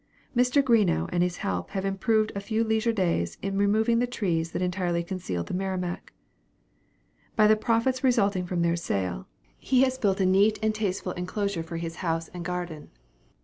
[0.35, 0.63] Mr.
[0.65, 4.61] Greenough and his help have improved a few leisure days in removing the trees that
[4.63, 6.11] entirely concealed the Merrimac.
[7.35, 9.27] By the profits resulting from their sale,
[9.59, 12.89] he has built a neat and tasteful enclosure for his house and garden.